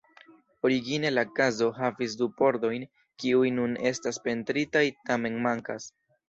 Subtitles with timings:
[0.67, 2.87] Origine la kazo havis du pordojn,
[3.25, 5.89] kiuj nun estas pentritaj, tamen mankas.